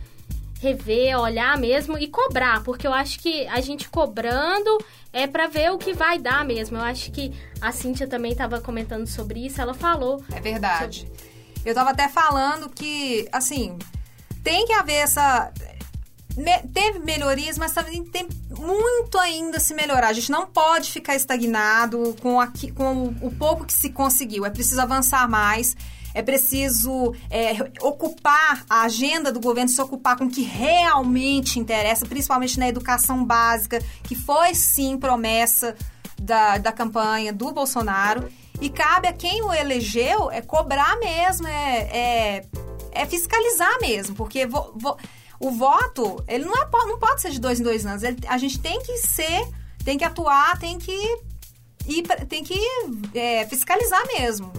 [0.60, 4.78] rever, olhar mesmo e cobrar, porque eu acho que a gente cobrando
[5.12, 6.76] é para ver o que vai dar mesmo.
[6.76, 10.22] Eu acho que a Cíntia também estava comentando sobre isso, ela falou.
[10.32, 11.00] É verdade.
[11.00, 11.38] Sobre...
[11.64, 13.76] Eu estava até falando que, assim,
[14.42, 15.52] tem que haver essa.
[16.36, 16.58] Me...
[16.72, 20.08] Teve melhorias, mas também tem muito ainda a se melhorar.
[20.08, 24.46] A gente não pode ficar estagnado com, aqui, com o pouco que se conseguiu.
[24.46, 25.76] É preciso avançar mais
[26.14, 32.06] é preciso é, ocupar a agenda do governo, se ocupar com o que realmente interessa,
[32.06, 35.76] principalmente na educação básica, que foi sim promessa
[36.20, 38.28] da, da campanha do Bolsonaro.
[38.60, 42.44] E cabe a quem o elegeu é cobrar mesmo, é, é,
[42.90, 44.96] é fiscalizar mesmo, porque vo, vo,
[45.38, 48.02] o voto, ele não, é, não pode ser de dois em dois anos.
[48.02, 49.48] Ele, a gente tem que ser,
[49.84, 50.92] tem que atuar, tem que,
[51.86, 52.58] ir, tem que
[53.14, 54.50] é, fiscalizar mesmo.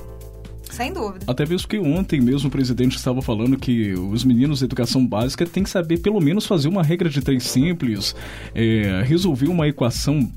[0.79, 1.25] Sem dúvida.
[1.27, 5.45] Até mesmo que ontem mesmo o presidente estava falando que os meninos de educação básica
[5.45, 8.15] têm que saber pelo menos fazer uma regra de três simples,
[8.55, 10.31] é, resolver uma equação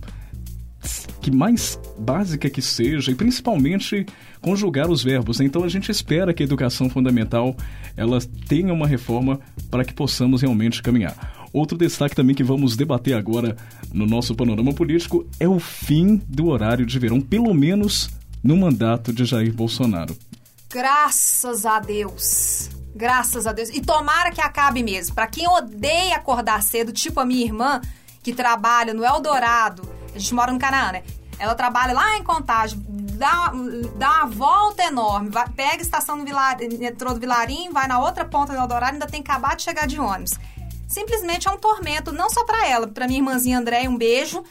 [1.20, 4.04] que mais básica que seja e principalmente
[4.40, 5.40] conjugar os verbos.
[5.40, 7.56] Então a gente espera que a educação fundamental
[7.96, 8.18] ela
[8.48, 9.38] tenha uma reforma
[9.70, 11.46] para que possamos realmente caminhar.
[11.52, 13.56] Outro destaque também que vamos debater agora
[13.92, 18.10] no nosso panorama político é o fim do horário de verão, pelo menos
[18.42, 20.16] no mandato de Jair Bolsonaro.
[20.68, 22.70] Graças a Deus.
[22.94, 23.68] Graças a Deus.
[23.70, 25.14] E tomara que acabe mesmo.
[25.14, 27.80] Para quem odeia acordar cedo, tipo a minha irmã,
[28.22, 29.82] que trabalha no Eldorado,
[30.14, 31.02] a gente mora no Canaã, né?
[31.38, 33.52] Ela trabalha lá em Contagem, dá,
[33.96, 37.98] dá uma volta enorme, vai, pega a estação do Vilar, metrô do Vilarim, vai na
[37.98, 40.34] outra ponta do Eldorado, ainda tem que acabar de chegar de ônibus.
[40.86, 44.44] Simplesmente é um tormento, não só para ela, para minha irmãzinha André, um beijo,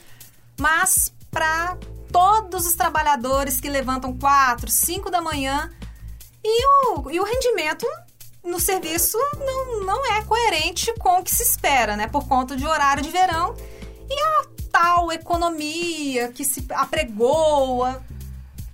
[0.58, 1.78] mas para
[2.12, 5.70] todos os trabalhadores que levantam 4, 5 da manhã
[6.44, 7.86] e o, e o rendimento
[8.44, 12.08] no serviço não, não é coerente com o que se espera, né?
[12.08, 13.54] Por conta de horário de verão
[14.10, 18.02] e a tal economia que se apregoa.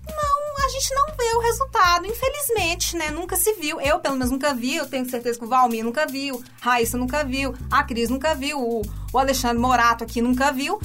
[0.06, 3.10] Não, a gente não vê o resultado, infelizmente, né?
[3.10, 3.78] Nunca se viu.
[3.80, 4.76] Eu, pelo menos, nunca vi.
[4.76, 6.42] Eu tenho certeza que o Valmir nunca viu.
[6.60, 7.54] Raíssa nunca viu.
[7.70, 8.58] A Cris nunca viu.
[8.58, 8.82] O,
[9.18, 10.80] Alexandre Morato aqui nunca viu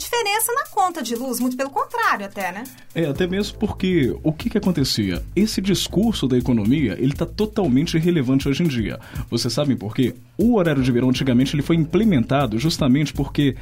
[0.00, 2.64] diferença na conta de luz, muito pelo contrário até, né?
[2.94, 5.22] É, até mesmo porque o que que acontecia?
[5.36, 8.98] Esse discurso da economia, ele está totalmente irrelevante hoje em dia.
[9.30, 10.14] Vocês sabem por quê?
[10.38, 13.54] O horário de verão antigamente ele foi implementado justamente porque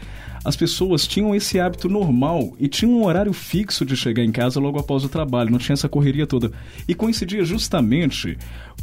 [0.44, 4.60] as pessoas tinham esse hábito normal e tinham um horário fixo de chegar em casa
[4.60, 6.52] logo após o trabalho, não tinha essa correria toda.
[6.86, 8.38] E coincidia justamente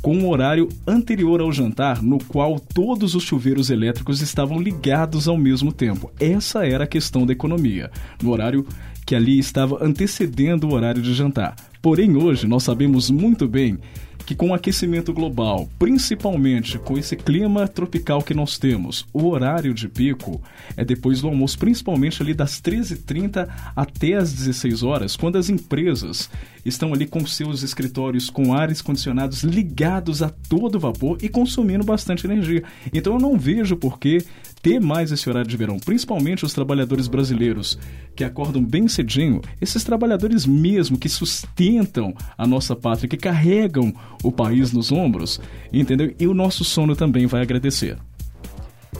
[0.05, 5.35] com o horário anterior ao jantar, no qual todos os chuveiros elétricos estavam ligados ao
[5.35, 6.11] mesmo tempo.
[6.19, 7.89] Essa era a questão da economia,
[8.21, 8.67] no horário
[9.03, 11.55] que ali estava antecedendo o horário de jantar.
[11.81, 13.79] Porém, hoje nós sabemos muito bem
[14.25, 19.73] que com o aquecimento global, principalmente com esse clima tropical que nós temos, o horário
[19.73, 20.41] de pico
[20.75, 26.29] é depois do almoço, principalmente ali das 13h30 até as 16 horas, quando as empresas
[26.65, 32.25] estão ali com seus escritórios com ares condicionados ligados a todo vapor e consumindo bastante
[32.25, 32.63] energia.
[32.91, 34.25] Então eu não vejo por que
[34.65, 37.77] ter mais esse horário de verão, principalmente os trabalhadores brasileiros
[38.15, 43.93] que acordam bem cedinho, esses trabalhadores mesmo que sustentam a nossa pátria, que carregam
[44.23, 45.39] o país nos ombros,
[45.71, 46.15] entendeu?
[46.19, 47.99] E o nosso sono também vai agradecer.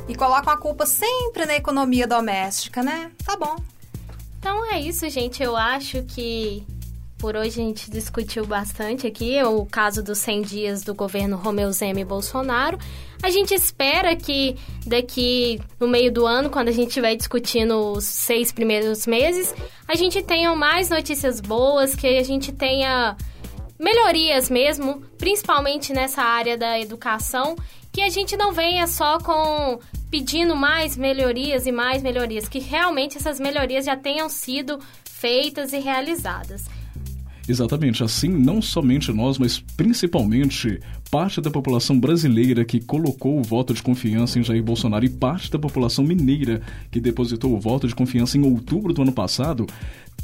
[0.08, 3.10] E colocam a culpa sempre na economia doméstica, né?
[3.26, 3.56] Tá bom.
[4.38, 5.42] Então é isso, gente.
[5.42, 6.64] Eu acho que
[7.26, 11.72] por hoje a gente discutiu bastante aqui o caso dos 100 dias do governo Romeu
[11.72, 12.78] Zema e Bolsonaro.
[13.24, 14.56] A gente espera que
[14.86, 19.56] daqui no meio do ano, quando a gente estiver discutindo os seis primeiros meses,
[19.88, 23.18] a gente tenha mais notícias boas, que a gente tenha
[23.80, 27.56] melhorias mesmo, principalmente nessa área da educação,
[27.92, 29.80] que a gente não venha só com
[30.12, 35.80] pedindo mais melhorias e mais melhorias, que realmente essas melhorias já tenham sido feitas e
[35.80, 36.66] realizadas.
[37.48, 40.80] Exatamente, assim não somente nós, mas principalmente
[41.12, 45.52] parte da população brasileira que colocou o voto de confiança em Jair Bolsonaro e parte
[45.52, 49.68] da população mineira que depositou o voto de confiança em outubro do ano passado,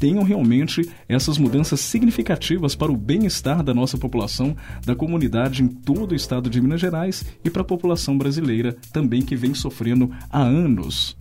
[0.00, 6.12] tenham realmente essas mudanças significativas para o bem-estar da nossa população, da comunidade em todo
[6.12, 10.42] o estado de Minas Gerais e para a população brasileira também que vem sofrendo há
[10.42, 11.16] anos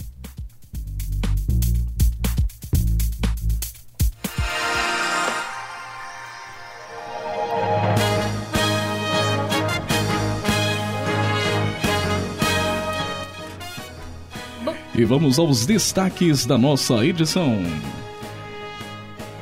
[14.94, 17.64] E vamos aos destaques da nossa edição.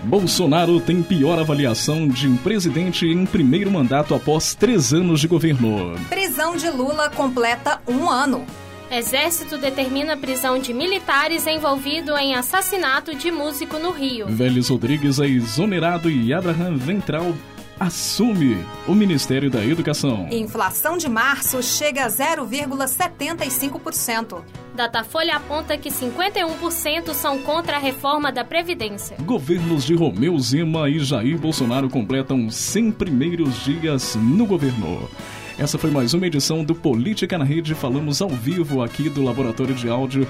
[0.03, 5.95] Bolsonaro tem pior avaliação de um presidente em primeiro mandato após três anos de governo.
[6.07, 8.45] Prisão de Lula completa um ano.
[8.91, 14.27] Exército determina a prisão de militares envolvido em assassinato de músico no Rio.
[14.27, 17.33] Vélez Rodrigues é exonerado e Abraham Ventral
[17.79, 18.57] assume
[18.87, 20.27] o Ministério da Educação.
[20.29, 24.43] Inflação de março chega a 0,75%.
[24.75, 29.15] Datafolha aponta que 51% são contra a reforma da Previdência.
[29.21, 35.09] Governos de Romeu Zema e Jair Bolsonaro completam 100 primeiros dias no governo.
[35.57, 37.75] Essa foi mais uma edição do Política na Rede.
[37.75, 40.25] Falamos ao vivo aqui do Laboratório de Áudio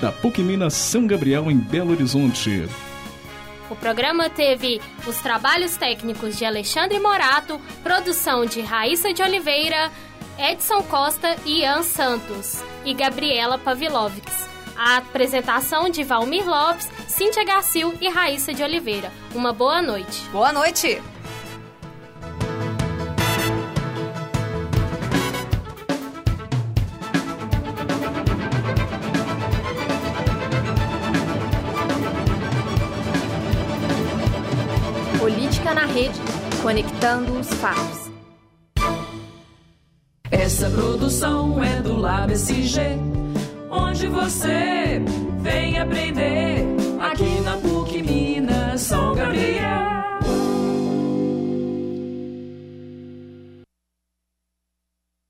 [0.00, 2.68] da PUC Minas São Gabriel, em Belo Horizonte.
[3.74, 9.90] O programa teve os trabalhos técnicos de Alexandre Morato, produção de Raíssa de Oliveira,
[10.38, 14.48] Edson Costa e Ian Santos e Gabriela Pavilovics.
[14.76, 19.10] A apresentação de Valmir Lopes, Cíntia Garcil e Raíssa de Oliveira.
[19.34, 20.22] Uma boa noite.
[20.30, 21.02] Boa noite.
[35.94, 36.20] Rede,
[36.60, 38.10] conectando os fatos.
[40.28, 42.98] Essa produção é do LabSG,
[43.70, 45.00] onde você
[45.38, 46.64] vem aprender
[47.00, 47.40] aqui